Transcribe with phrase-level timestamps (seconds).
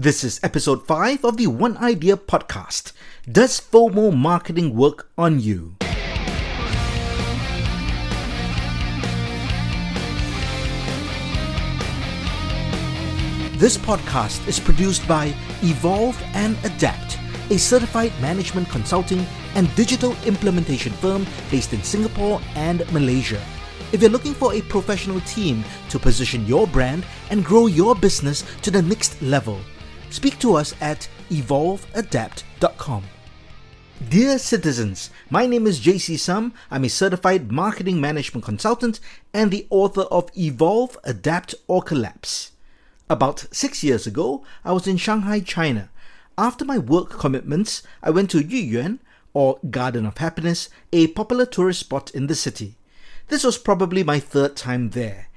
[0.00, 2.92] This is episode 5 of the One Eye Deer podcast.
[3.30, 5.76] Does FOMO marketing work on you?
[13.58, 17.18] This podcast is produced by Evolve and Adapt,
[17.50, 23.42] a certified management consulting and digital implementation firm based in Singapore and Malaysia.
[23.92, 28.44] If you're looking for a professional team to position your brand and grow your business
[28.62, 29.60] to the next level,
[30.10, 33.04] speak to us at evolveadapt.com.
[34.08, 36.54] Dear citizens, my name is JC Sum.
[36.70, 38.98] I'm a certified marketing management consultant
[39.34, 42.52] and the author of Evolve, Adapt, or Collapse.
[43.10, 45.90] About six years ago, I was in Shanghai, China.
[46.38, 49.00] After my work commitments, I went to Yuyuan,
[49.34, 52.76] or Garden of Happiness, a popular tourist spot in the city.
[53.28, 55.28] This was probably my third time there.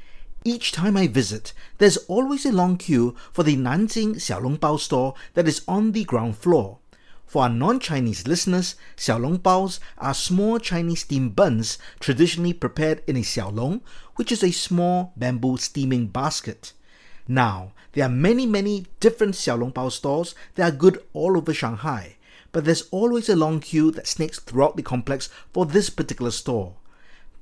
[0.46, 5.48] Each time I visit, there's always a long queue for the Nanjing Xiaolongbao store that
[5.48, 6.80] is on the ground floor.
[7.26, 13.80] For our non-Chinese listeners, xiaolongbaos are small Chinese steamed buns traditionally prepared in a xiaolong,
[14.18, 16.74] which is a small bamboo steaming basket.
[17.26, 22.18] Now, there are many, many different xiaolongbao stores that are good all over Shanghai,
[22.52, 26.76] but there's always a long queue that snakes throughout the complex for this particular store.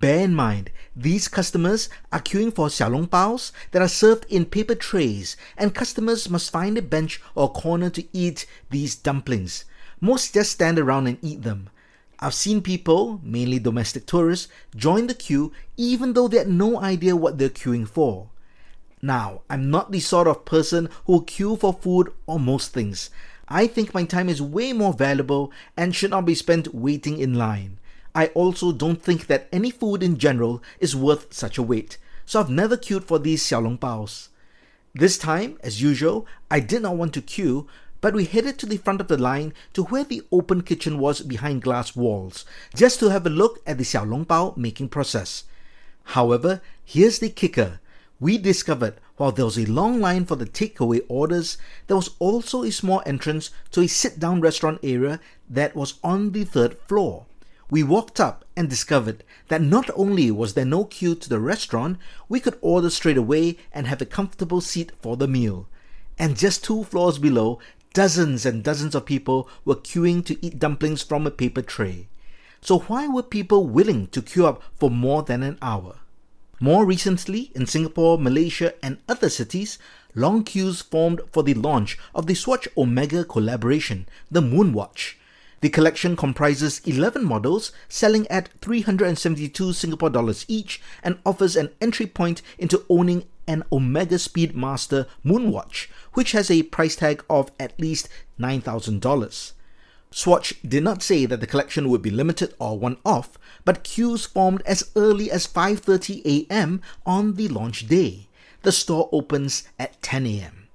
[0.02, 5.38] Bear in mind, these customers are queuing for xiaolongbaos that are served in paper trays,
[5.56, 9.64] and customers must find a bench or corner to eat these dumplings.
[10.00, 11.70] Most just stand around and eat them.
[12.20, 17.16] I've seen people, mainly domestic tourists, join the queue even though they had no idea
[17.16, 18.30] what they're queuing for.
[19.04, 23.12] Now, I'm not the sort of person who will queue for food or most things.
[23.48, 27.36] I think my time is way more valuable and should not be spent waiting in
[27.36, 27.78] line.
[28.14, 32.40] I also don't think that any food in general is worth such a wait, so
[32.40, 34.28] I've never queued for these xiaolongbaos.
[34.94, 37.68] This time, as usual, I did not want to queue,
[38.02, 41.22] but we headed to the front of the line to where the open kitchen was
[41.22, 42.44] behind glass walls,
[42.76, 45.46] just to have a look at the xiaolongbao making process.
[46.04, 47.80] However, here's the kicker.
[48.20, 52.64] We discovered while there was a long line for the takeaway orders, there was also
[52.64, 57.28] a small entrance to a sit down restaurant area that was on the third floor.
[57.72, 62.00] We walked up and discovered that not only was there no queue to the restaurant,
[62.28, 65.70] we could order straight away and have a comfortable seat for the meal.
[66.20, 67.60] And just two floors below,
[67.94, 72.10] dozens and dozens of people were queuing to eat dumplings from a paper tray.
[72.60, 75.96] So, why were people willing to queue up for more than an hour?
[76.60, 79.80] More recently, in Singapore, Malaysia, and other cities,
[80.14, 85.16] long queues formed for the launch of the Swatch Omega collaboration, the Moonwatch.
[85.62, 92.08] The collection comprises 11 models selling at 372 Singapore dollars each and offers an entry
[92.08, 98.10] point into owning an Omega Speedmaster Moonwatch, which has a price tag of at least
[98.40, 99.52] $9,000.
[100.10, 104.64] Swatch did not say that the collection would be limited or one-off, but queues formed
[104.66, 106.82] as early as 5:30 a.m.
[107.06, 108.28] on the launch day.
[108.64, 110.68] The store opens at 10 a.m.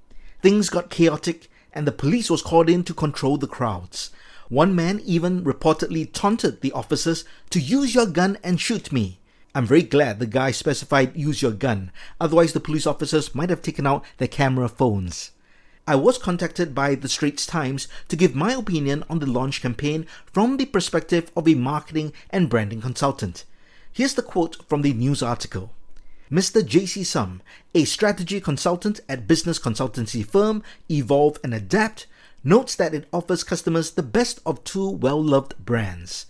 [0.42, 4.10] Things got chaotic and the police was called in to control the crowds.
[4.48, 9.18] One man even reportedly taunted the officers to use your gun and shoot me.
[9.56, 11.90] I'm very glad the guy specified use your gun,
[12.20, 15.32] otherwise, the police officers might have taken out their camera phones.
[15.88, 20.06] I was contacted by the Straits Times to give my opinion on the launch campaign
[20.32, 23.44] from the perspective of a marketing and branding consultant.
[23.92, 25.72] Here's the quote from the news article.
[26.30, 26.60] Mr.
[26.60, 27.40] JC Sum,
[27.74, 32.06] a strategy consultant at business consultancy firm Evolve and Adapt,
[32.46, 36.26] notes that it offers customers the best of two well loved brands.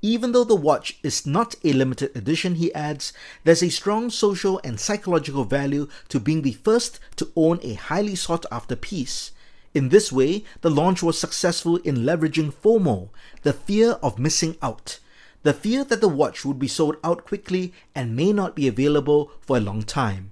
[0.00, 3.12] Even though the watch is not a limited edition, he adds,
[3.44, 8.14] there's a strong social and psychological value to being the first to own a highly
[8.14, 9.32] sought after piece.
[9.74, 13.10] In this way, the launch was successful in leveraging FOMO,
[13.42, 15.00] the fear of missing out,
[15.42, 19.32] the fear that the watch would be sold out quickly and may not be available
[19.42, 20.30] for a long time.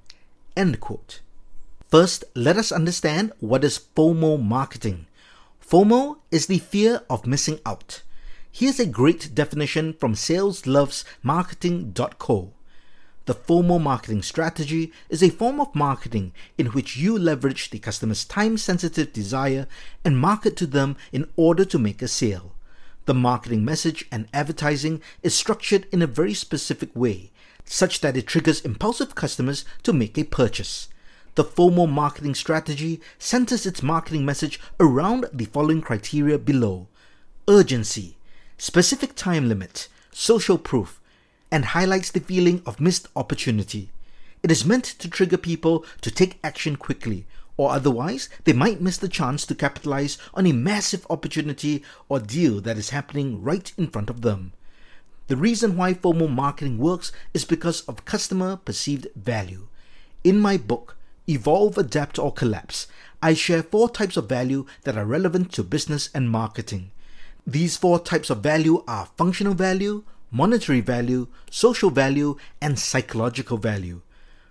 [0.56, 1.20] End quote.
[1.88, 5.05] First, let us understand what is FOMO marketing.
[5.68, 8.02] FOMO is the fear of missing out.
[8.52, 12.52] Here's a great definition from saleslovesmarketing.co.
[13.24, 18.24] The FOMO marketing strategy is a form of marketing in which you leverage the customer's
[18.24, 19.66] time sensitive desire
[20.04, 22.54] and market to them in order to make a sale.
[23.06, 27.32] The marketing message and advertising is structured in a very specific way,
[27.64, 30.86] such that it triggers impulsive customers to make a purchase.
[31.36, 36.88] The FOMO marketing strategy centers its marketing message around the following criteria below
[37.46, 38.16] urgency,
[38.56, 40.98] specific time limit, social proof,
[41.52, 43.90] and highlights the feeling of missed opportunity.
[44.42, 47.26] It is meant to trigger people to take action quickly,
[47.58, 52.62] or otherwise they might miss the chance to capitalize on a massive opportunity or deal
[52.62, 54.54] that is happening right in front of them.
[55.26, 59.68] The reason why FOMO marketing works is because of customer perceived value.
[60.24, 60.95] In my book,
[61.28, 62.86] Evolve, Adapt, or Collapse,
[63.22, 66.90] I share four types of value that are relevant to business and marketing.
[67.46, 74.02] These four types of value are functional value, monetary value, social value, and psychological value.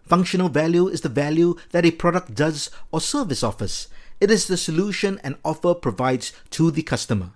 [0.08, 3.88] Functional value is the value that a product does or service offers.
[4.20, 7.32] It is the solution an offer provides to the customer.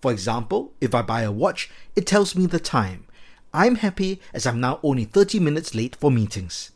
[0.00, 3.06] For example, if I buy a watch, it tells me the time.
[3.54, 6.71] I'm happy as I'm now only 30 minutes late for meetings.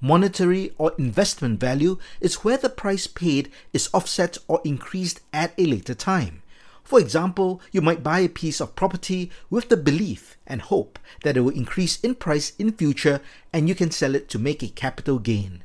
[0.00, 5.66] Monetary or investment value is where the price paid is offset or increased at a
[5.66, 6.42] later time.
[6.84, 11.36] For example, you might buy a piece of property with the belief and hope that
[11.36, 13.20] it will increase in price in future
[13.52, 15.64] and you can sell it to make a capital gain.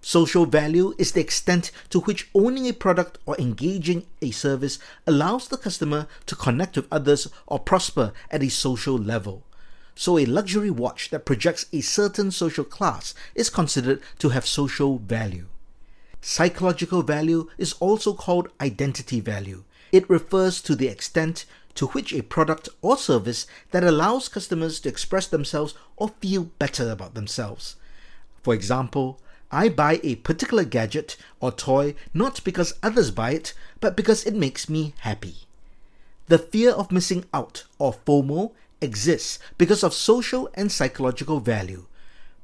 [0.00, 5.48] Social value is the extent to which owning a product or engaging a service allows
[5.48, 9.44] the customer to connect with others or prosper at a social level.
[10.00, 14.98] So, a luxury watch that projects a certain social class is considered to have social
[14.98, 15.46] value.
[16.20, 19.64] Psychological value is also called identity value.
[19.90, 24.88] It refers to the extent to which a product or service that allows customers to
[24.88, 27.74] express themselves or feel better about themselves.
[28.44, 29.18] For example,
[29.50, 34.34] I buy a particular gadget or toy not because others buy it, but because it
[34.34, 35.38] makes me happy.
[36.28, 41.86] The fear of missing out, or FOMO, exists because of social and psychological value.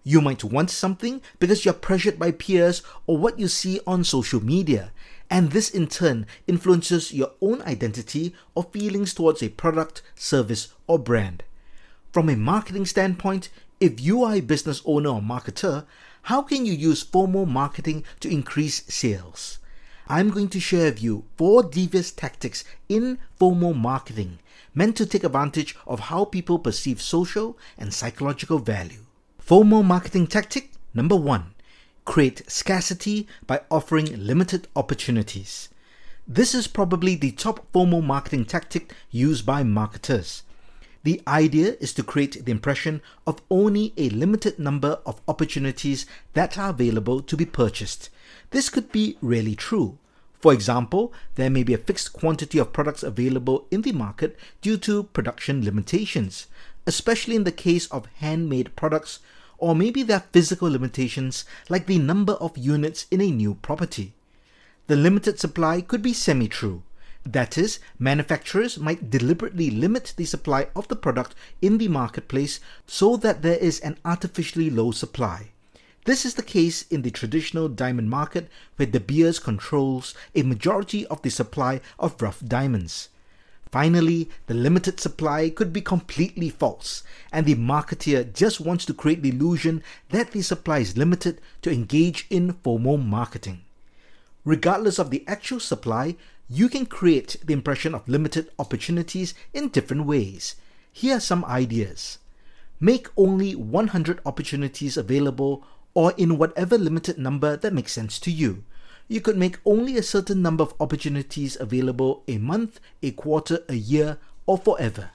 [0.02, 4.44] You might want something because you're pressured by peers or what you see on social
[4.44, 4.92] media,
[5.30, 10.98] and this in turn influences your own identity or feelings towards a product, service, or
[10.98, 11.42] brand.
[12.12, 13.48] From a marketing standpoint,
[13.80, 15.86] if you are a business owner or marketer,
[16.22, 19.58] how can you use FOMO marketing to increase sales?
[20.06, 24.38] I'm going to share with you four devious tactics in FOMO marketing
[24.74, 29.04] meant to take advantage of how people perceive social and psychological value.
[29.46, 31.54] FOMO marketing tactic number one
[32.04, 35.68] create scarcity by offering limited opportunities.
[36.26, 40.42] This is probably the top FOMO marketing tactic used by marketers.
[41.02, 46.56] The idea is to create the impression of only a limited number of opportunities that
[46.56, 48.08] are available to be purchased.
[48.50, 49.98] This could be really true.
[50.44, 54.76] For example, there may be a fixed quantity of products available in the market due
[54.76, 56.48] to production limitations,
[56.86, 59.20] especially in the case of handmade products
[59.56, 64.12] or maybe there are physical limitations like the number of units in a new property.
[64.86, 66.82] The limited supply could be semi true.
[67.24, 73.16] That is, manufacturers might deliberately limit the supply of the product in the marketplace so
[73.16, 75.53] that there is an artificially low supply.
[76.04, 81.06] This is the case in the traditional diamond market where De Beers controls a majority
[81.06, 83.08] of the supply of rough diamonds.
[83.72, 87.02] Finally, the limited supply could be completely false,
[87.32, 91.72] and the marketeer just wants to create the illusion that the supply is limited to
[91.72, 93.62] engage in FOMO marketing.
[94.44, 96.16] Regardless of the actual supply,
[96.50, 100.54] you can create the impression of limited opportunities in different ways.
[100.92, 102.18] Here are some ideas.
[102.78, 108.64] Make only 100 opportunities available or in whatever limited number that makes sense to you
[109.06, 113.74] you could make only a certain number of opportunities available a month, a quarter, a
[113.74, 115.10] year, or forever.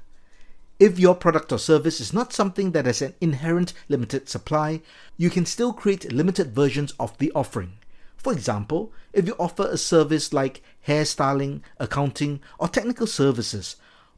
[0.80, 4.82] If your product or service is not something that has an inherent limited supply,
[5.18, 7.74] you can still create limited versions of the offering.
[8.16, 13.76] For example, if you offer a service like hairstyling, accounting, or technical services,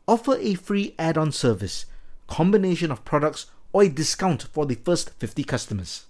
[0.08, 1.86] offer a free add on service,
[2.28, 6.06] combination of products, or a discount for the first 50 customers.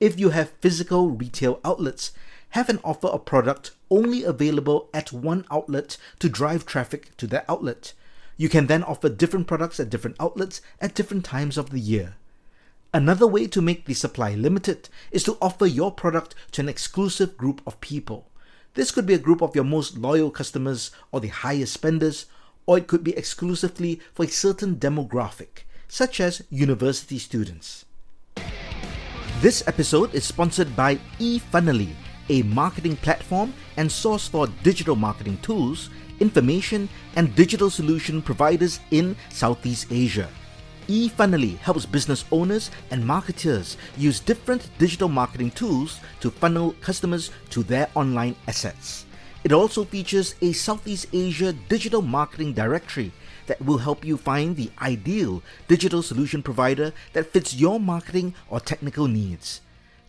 [0.00, 2.12] If you have physical retail outlets,
[2.50, 7.44] have an offer a product only available at one outlet to drive traffic to that
[7.48, 7.92] outlet.
[8.36, 12.16] You can then offer different products at different outlets at different times of the year.
[12.92, 17.36] Another way to make the supply limited is to offer your product to an exclusive
[17.36, 18.30] group of people.
[18.74, 22.26] This could be a group of your most loyal customers or the highest spenders,
[22.66, 27.83] or it could be exclusively for a certain demographic, such as university students.
[29.44, 31.92] This episode is sponsored by eFunnely
[32.30, 39.14] a marketing platform and source for digital marketing tools, information, and digital solution providers in
[39.28, 40.30] Southeast Asia.
[40.88, 47.62] eFunnely helps business owners and marketers use different digital marketing tools to funnel customers to
[47.62, 49.04] their online assets.
[49.44, 53.12] It also features a Southeast Asia digital marketing directory
[53.46, 58.60] that will help you find the ideal digital solution provider that fits your marketing or
[58.60, 59.60] technical needs.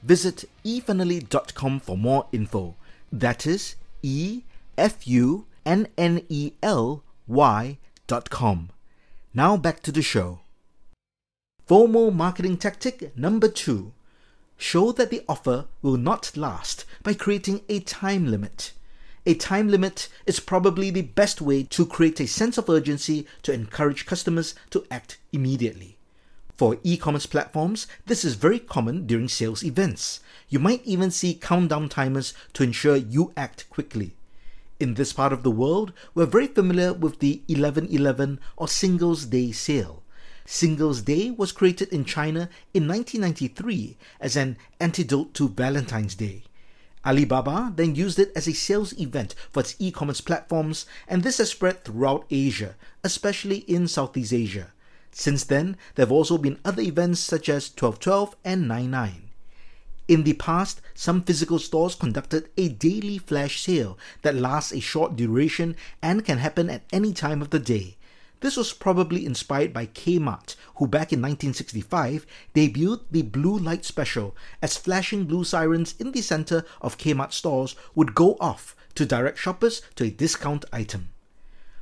[0.06, 2.76] visit efunnely.com for more info.
[3.12, 4.44] That is E
[4.78, 8.70] F U N N E L Y.com.
[9.34, 10.40] Now back to the show.
[11.68, 13.92] FOMO marketing tactic number two
[14.58, 18.72] show that the offer will not last by creating a time limit.
[19.28, 23.52] A time limit is probably the best way to create a sense of urgency to
[23.52, 25.98] encourage customers to act immediately.
[26.56, 30.20] For e commerce platforms, this is very common during sales events.
[30.48, 34.16] You might even see countdown timers to ensure you act quickly.
[34.80, 39.26] In this part of the world, we're very familiar with the 11 11 or Singles
[39.26, 40.04] Day sale.
[40.46, 46.44] Singles Day was created in China in 1993 as an antidote to Valentine's Day.
[47.06, 51.38] Alibaba then used it as a sales event for its e commerce platforms, and this
[51.38, 54.74] has spread throughout Asia, especially in Southeast Asia.
[55.12, 59.30] Since then, there have also been other events such as 1212 and 99.
[60.08, 65.16] In the past, some physical stores conducted a daily flash sale that lasts a short
[65.16, 67.98] duration and can happen at any time of the day.
[68.46, 74.36] This was probably inspired by Kmart, who back in 1965 debuted the Blue Light Special
[74.62, 79.40] as flashing blue sirens in the center of Kmart stores would go off to direct
[79.40, 81.10] shoppers to a discount item.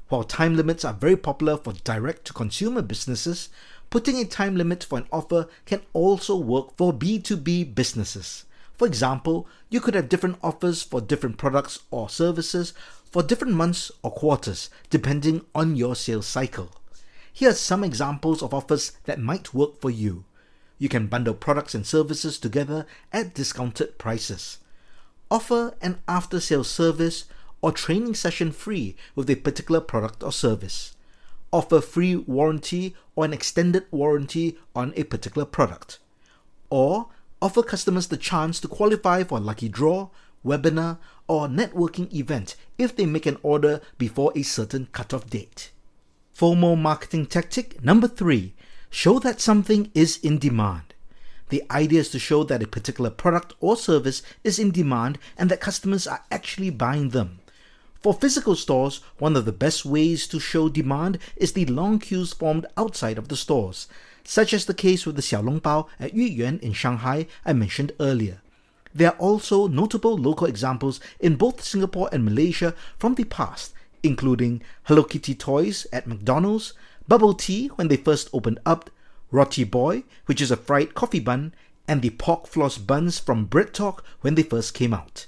[0.08, 3.50] While time limits are very popular for direct to consumer businesses,
[3.90, 8.46] putting a time limit for an offer can also work for B2B businesses.
[8.78, 12.74] For example, you could have different offers for different products or services
[13.14, 16.72] for different months or quarters, depending on your sales cycle.
[17.32, 20.26] Here are some examples of offers that might work for you.
[20.78, 24.58] You can bundle products and services together at discounted prices.
[25.32, 27.24] Offer an after sales service
[27.62, 30.94] or training session free with a particular product or service
[31.54, 36.00] offer free warranty or an extended warranty on a particular product.
[36.70, 37.10] Or
[37.42, 40.10] offer customers the chance to qualify for a lucky draw,
[40.46, 40.98] webinar,
[41.28, 45.72] or networking event if they make an order before a certain cutoff date.
[46.38, 48.54] FOMO marketing tactic number three
[48.90, 50.94] show that something is in demand.
[51.50, 55.50] The idea is to show that a particular product or service is in demand and
[55.50, 57.40] that customers are actually buying them.
[58.04, 62.34] For physical stores, one of the best ways to show demand is the long queues
[62.34, 63.88] formed outside of the stores,
[64.26, 68.42] such as the case with the Xiaolongbao at Yuyuan in Shanghai I mentioned earlier.
[68.94, 73.74] There are also notable local examples in both Singapore and Malaysia from the past,
[74.04, 76.74] including Hello Kitty toys at McDonald's,
[77.08, 78.90] bubble tea when they first opened up,
[79.32, 81.56] Roti Boy, which is a fried coffee bun,
[81.88, 85.26] and the pork floss buns from Bread Talk when they first came out.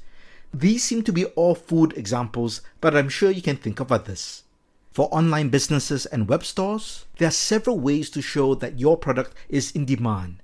[0.53, 4.43] These seem to be all food examples, but I'm sure you can think of others.
[4.91, 9.33] For online businesses and web stores, there are several ways to show that your product
[9.49, 10.37] is in demand.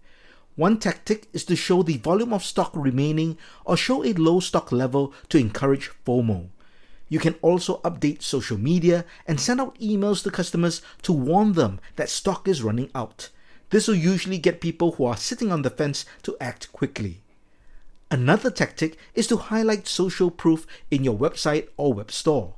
[0.62, 4.72] One tactic is to show the volume of stock remaining or show a low stock
[4.72, 6.50] level to encourage FOMO.
[7.10, 11.80] You can also update social media and send out emails to customers to warn them
[11.96, 13.30] that stock is running out.
[13.72, 17.24] This will usually get people who are sitting on the fence to act quickly.
[18.12, 22.54] Another tactic is to highlight social proof in your website or web store.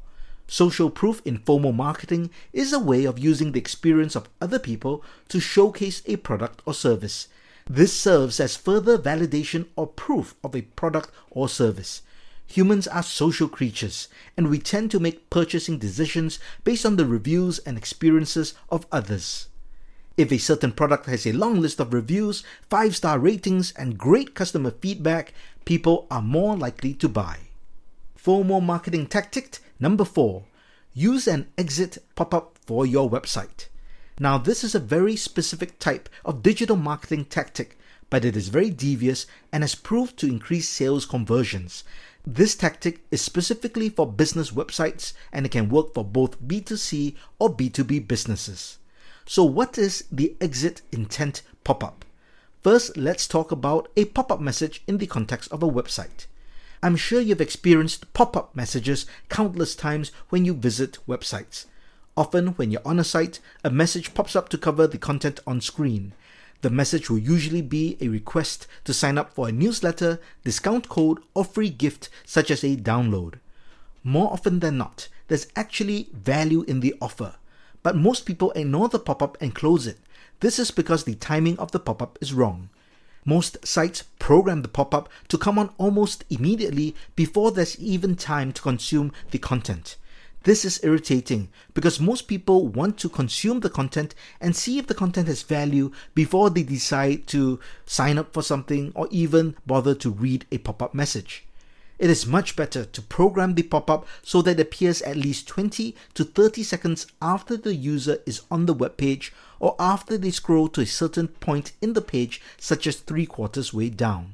[0.45, 5.01] Social proof in FOMO marketing is a way of using the experience of other people
[5.29, 7.29] to showcase a product or service.
[7.69, 12.01] This serves as further validation or proof of a product or service.
[12.47, 17.59] Humans are social creatures, and we tend to make purchasing decisions based on the reviews
[17.59, 19.47] and experiences of others.
[20.17, 24.35] If a certain product has a long list of reviews, 5 star ratings, and great
[24.35, 25.33] customer feedback,
[25.65, 27.37] people are more likely to buy.
[28.21, 30.43] FOMO marketing tactic number 4
[30.93, 33.67] Use an exit pop up for your website.
[34.19, 37.77] Now, this is a very specific type of digital marketing tactic,
[38.11, 41.83] but it is very devious and has proved to increase sales conversions.
[42.25, 47.55] This tactic is specifically for business websites and it can work for both B2C or
[47.55, 48.77] B2B businesses.
[49.25, 52.05] So, what is the exit intent pop up?
[52.61, 56.27] First, let's talk about a pop up message in the context of a website.
[56.83, 61.65] I'm sure you've experienced pop up messages countless times when you visit websites.
[62.15, 65.61] Often, when you're on a site, a message pops up to cover the content on
[65.61, 66.13] screen.
[66.61, 71.19] The message will usually be a request to sign up for a newsletter, discount code,
[71.33, 73.35] or free gift, such as a download.
[74.03, 77.35] More often than not, there's actually value in the offer
[77.83, 79.99] but most people ignore the pop up and close it.
[80.39, 82.69] This is because the timing of the pop up is wrong.
[83.25, 88.51] Most sites program the pop up to come on almost immediately before there's even time
[88.53, 89.97] to consume the content.
[90.43, 94.93] This is irritating because most people want to consume the content and see if the
[94.93, 100.09] content has value before they decide to sign up for something or even bother to
[100.09, 101.45] read a pop up message.
[101.97, 105.47] It is much better to program the pop up so that it appears at least
[105.47, 109.31] 20 to 30 seconds after the user is on the web page
[109.61, 113.73] or after they scroll to a certain point in the page, such as three quarters
[113.73, 114.33] way down.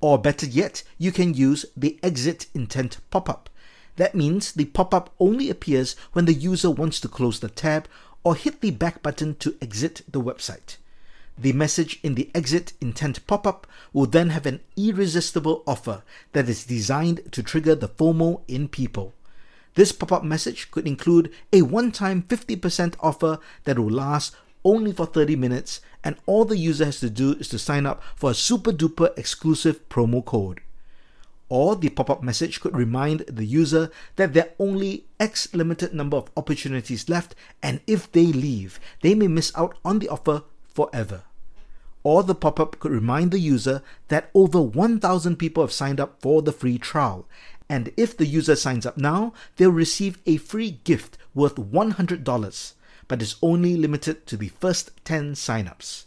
[0.00, 3.50] Or better yet, you can use the exit intent pop up
[3.98, 7.88] that means the pop-up only appears when the user wants to close the tab
[8.22, 10.76] or hit the back button to exit the website.
[11.36, 16.02] The message in the exit intent pop-up will then have an irresistible offer
[16.32, 19.14] that is designed to trigger the FOMO in people.
[19.74, 25.34] This pop-up message could include a one-time 50% offer that will last only for 30
[25.34, 28.70] minutes and all the user has to do is to sign up for a super
[28.72, 30.60] duper exclusive promo code
[31.48, 35.94] or the pop up message could remind the user that there are only X limited
[35.94, 40.42] number of opportunities left, and if they leave, they may miss out on the offer
[40.74, 41.22] forever.
[42.02, 46.20] Or the pop up could remind the user that over 1,000 people have signed up
[46.20, 47.26] for the free trial,
[47.68, 52.72] and if the user signs up now, they'll receive a free gift worth $100,
[53.08, 56.04] but is only limited to the first 10 signups.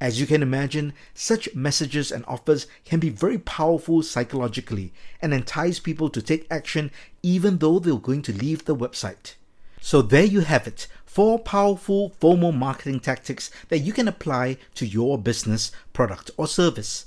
[0.00, 5.78] As you can imagine, such messages and offers can be very powerful psychologically and entice
[5.78, 6.90] people to take action
[7.22, 9.34] even though they're going to leave the website.
[9.82, 14.86] So there you have it, four powerful FOMO marketing tactics that you can apply to
[14.86, 17.04] your business, product or service.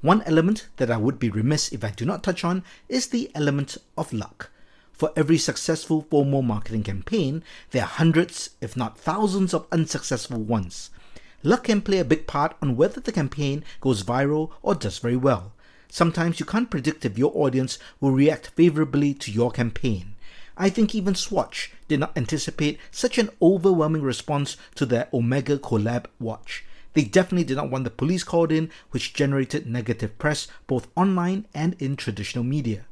[0.00, 3.28] One element that I would be remiss if I do not touch on is the
[3.34, 4.50] element of luck.
[4.92, 10.90] For every successful FOMO marketing campaign, there are hundreds, if not thousands, of unsuccessful ones.
[11.46, 15.16] Luck can play a big part on whether the campaign goes viral or does very
[15.16, 15.52] well.
[15.88, 20.16] Sometimes you can't predict if your audience will react favorably to your campaign.
[20.56, 26.06] I think even Swatch did not anticipate such an overwhelming response to their Omega collab
[26.18, 26.64] watch.
[26.94, 31.46] They definitely did not want the police called in, which generated negative press both online
[31.54, 32.86] and in traditional media.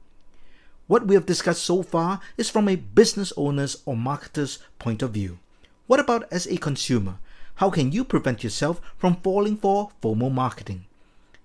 [0.86, 5.10] What we have discussed so far is from a business owner's or marketer's point of
[5.10, 5.40] view.
[5.88, 7.18] What about as a consumer?
[7.56, 10.86] How can you prevent yourself from falling for FOMO marketing?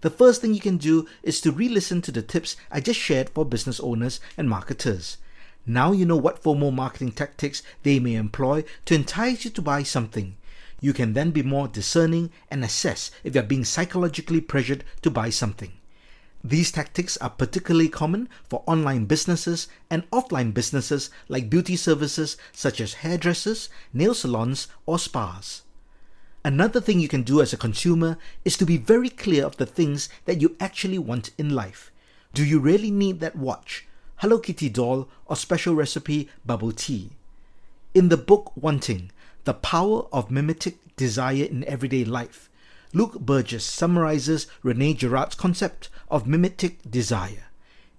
[0.02, 3.00] The first thing you can do is to re listen to the tips I just
[3.00, 5.18] shared for business owners and marketers.
[5.68, 9.84] Now you know what FOMO marketing tactics they may employ to entice you to buy
[9.84, 10.36] something.
[10.82, 15.30] You can then be more discerning and assess if you're being psychologically pressured to buy
[15.30, 15.74] something.
[16.44, 22.80] These tactics are particularly common for online businesses and offline businesses like beauty services such
[22.80, 25.64] as hairdressers, nail salons, or spas.
[26.46, 29.66] Another thing you can do as a consumer is to be very clear of the
[29.66, 31.92] things that you actually want in life.
[32.34, 33.86] Do you really need that watch,
[34.18, 37.10] Hello Kitty doll, or special recipe bubble tea?
[37.94, 39.12] In the book Wanting,
[39.44, 42.50] The Power of Mimetic Desire in Everyday Life,
[42.94, 47.48] Luke Burgis summarizes Rene Girard's concept of mimetic desire.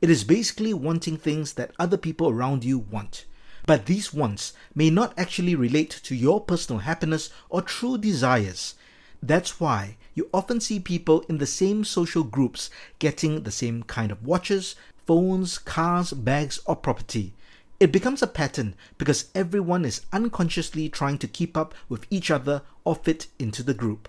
[0.00, 3.26] It is basically wanting things that other people around you want
[3.66, 8.74] but these wants may not actually relate to your personal happiness or true desires.
[9.22, 14.10] That's why you often see people in the same social groups getting the same kind
[14.10, 17.34] of watches, phones, cars, bags, or property.
[17.78, 22.62] It becomes a pattern because everyone is unconsciously trying to keep up with each other
[22.84, 24.08] or fit into the group.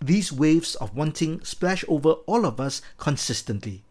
[0.00, 3.82] These waves of wanting splash over all of us consistently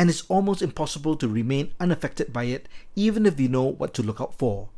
[0.00, 4.02] and it's almost impossible to remain unaffected by it even if you know what to
[4.02, 4.70] look out for.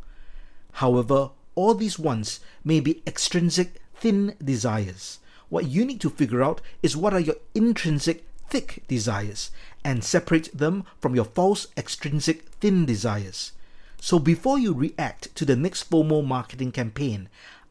[0.72, 5.20] However, all these wants may be extrinsic thin desires.
[5.48, 9.52] What you need to figure out is what are your intrinsic thick desires
[9.84, 13.52] and separate them from your false extrinsic thin desires.
[14.00, 17.28] So before you react to the next FOMO marketing campaign,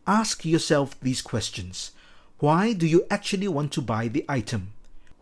[0.08, 1.92] ask yourself these questions.
[2.40, 4.72] Why do you actually want to buy the item?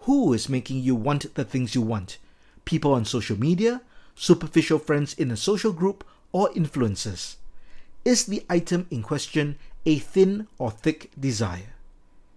[0.10, 2.18] Who is making you want the things you want?
[2.66, 3.82] People on social media,
[4.16, 7.36] superficial friends in a social group, or influencers?
[8.04, 11.76] Is the item in question a thin or thick desire?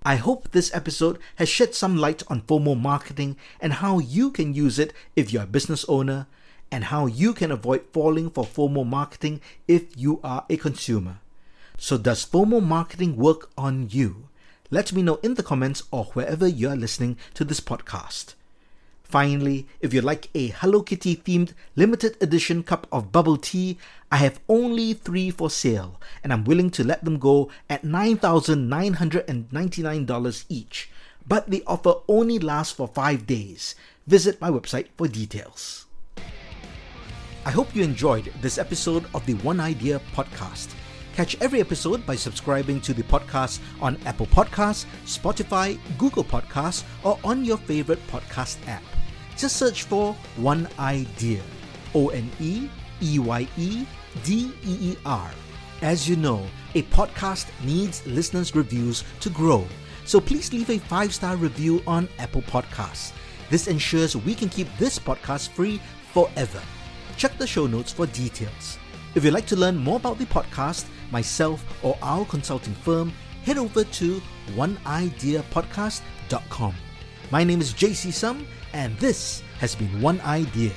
[0.03, 4.53] I hope this episode has shed some light on FOMO marketing and how you can
[4.53, 6.27] use it if you're a business owner,
[6.71, 11.21] and how you can avoid falling for FOMO marketing if you are a consumer.
[11.79, 14.29] So, does FOMO marketing work on you?
[14.73, 18.33] Let me know in the comments or wherever you're listening to this podcast.
[19.03, 23.77] Finally, if you like a Hello Kitty themed limited edition cup of bubble tea,
[24.11, 30.45] I have only three for sale, and I'm willing to let them go at $9,999
[30.49, 30.89] each.
[31.29, 33.75] But the offer only lasts for five days.
[34.07, 35.85] Visit my website for details.
[37.45, 40.71] I hope you enjoyed this episode of the One Eye Deer podcast.
[41.15, 47.19] Catch every episode by subscribing to the podcast on Apple Podcasts, Spotify, Google Podcasts, or
[47.23, 48.83] on your favorite podcast app.
[49.37, 51.43] Just search for One Eye Deer.
[51.95, 52.69] O N E
[53.03, 53.87] E Y E
[54.25, 55.31] D E E R.
[55.83, 59.67] As you know, a podcast needs listeners' reviews to grow.
[60.07, 63.13] So please leave a five star review on Apple Podcasts.
[63.51, 65.79] This ensures we can keep this podcast free
[66.13, 66.63] forever.
[67.19, 68.79] Check the show notes for details.
[69.15, 73.13] If you'd like to learn more about the podcast, myself, or our consulting firm,
[73.45, 74.21] head over to
[74.57, 76.75] oneideapodcast.com.
[77.31, 80.73] My name is JC Sum, and this has been One Eye Deer.